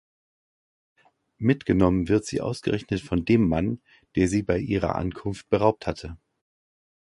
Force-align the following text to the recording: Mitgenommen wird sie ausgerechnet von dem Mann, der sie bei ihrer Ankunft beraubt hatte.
Mitgenommen 1.37 2.07
wird 2.07 2.25
sie 2.25 2.41
ausgerechnet 2.41 3.01
von 3.01 3.23
dem 3.23 3.47
Mann, 3.47 3.83
der 4.15 4.27
sie 4.27 4.41
bei 4.41 4.57
ihrer 4.57 4.95
Ankunft 4.95 5.47
beraubt 5.51 5.85
hatte. 5.85 6.17